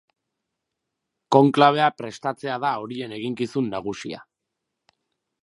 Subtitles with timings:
[1.35, 4.25] Konklabea prestatzea da horien eginkizun nagusia.